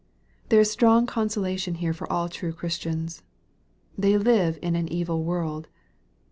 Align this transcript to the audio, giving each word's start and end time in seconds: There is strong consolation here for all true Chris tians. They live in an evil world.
There 0.49 0.59
is 0.59 0.71
strong 0.71 1.05
consolation 1.05 1.75
here 1.75 1.93
for 1.93 2.11
all 2.11 2.27
true 2.27 2.53
Chris 2.53 2.79
tians. 2.79 3.21
They 3.95 4.17
live 4.17 4.57
in 4.59 4.75
an 4.75 4.91
evil 4.91 5.23
world. 5.23 5.67